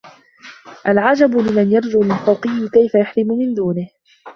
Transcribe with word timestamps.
الْعَجَبُ 0.87 1.35
لِمَنْ 1.37 1.71
يَرْجُو 1.71 1.99
مَنْ 2.01 2.15
فَوْقَهُ 2.17 2.67
كَيْفَ 2.73 2.95
يَحْرِمُ 2.95 3.27
مَنْ 3.27 3.53
دُونَهُ 3.53 3.89